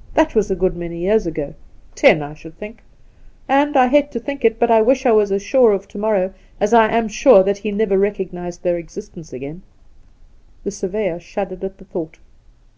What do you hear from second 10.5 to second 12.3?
The surveyor shuddered at the thought.